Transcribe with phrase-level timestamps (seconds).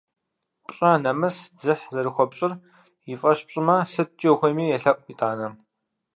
[0.65, 2.53] Пщӏэ, нэмыс, дзыхь зэрыхуэпщӏыр
[3.11, 5.47] и фӏэщ пщӏымэ, сыткӏэ ухуейми елъэӏу итӏанэ.